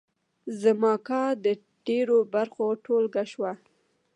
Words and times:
زما 0.61 0.93
کار 1.07 1.31
د 1.45 1.47
ډېرو 1.85 2.17
برخو 2.33 2.65
ټولګه 2.85 3.23
شوه. 3.31 3.51